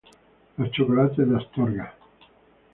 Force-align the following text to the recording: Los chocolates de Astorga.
Los 0.57 0.71
chocolates 0.71 1.29
de 1.29 1.37
Astorga. 1.37 1.93